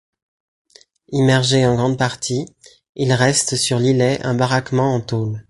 [1.11, 2.47] Immergé en grade partie,
[2.95, 5.39] il reste sur l'îlet un baraquement en tôles.